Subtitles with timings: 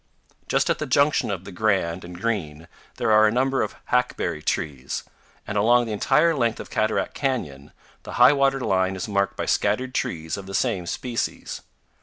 [0.47, 4.41] Just at the junction of the Grand and Green there are a number of hackberry
[4.41, 5.03] trees;
[5.45, 9.45] and along the entire length of Cataract Canyon the high water line is marked by
[9.45, 11.61] scattered trees of the same species.